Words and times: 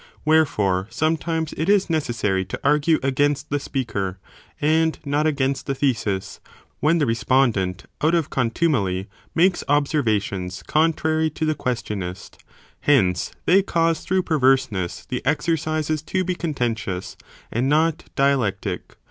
Wherefore 0.25 0.87
sometimes 0.89 1.53
it 1.53 1.69
is 1.69 1.87
necessary 1.87 2.43
to 2.45 2.59
argue 2.63 2.97
against 3.03 3.51
the 3.51 3.59
speaker, 3.59 4.17
and 4.59 4.97
not 5.05 5.27
against 5.27 5.67
the 5.67 5.75
thesis, 5.75 6.39
when 6.79 6.97
the 6.97 7.05
respondent, 7.05 7.85
out 8.01 8.15
of 8.15 8.31
contumely, 8.31 9.07
makes 9.35 9.63
observations 9.67 10.63
contrary 10.63 11.29
to 11.29 11.45
the 11.45 11.53
questionist; 11.53 12.37
hence 12.79 13.31
they 13.45 13.61
cause 13.61 13.99
through 13.99 14.23
perverseness, 14.23 15.05
the 15.07 15.23
exercises 15.23 16.01
to 16.01 16.23
be 16.23 16.33
contentious 16.33 17.15
and 17.51 17.69
not 17.69 18.05
dialectic. 18.15 18.95